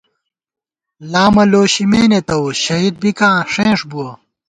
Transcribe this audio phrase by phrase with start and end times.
[1.11, 4.09] لامہ لوشِمېنے تَوُس، شہید بِکاں ݭېنݭ بُوَہ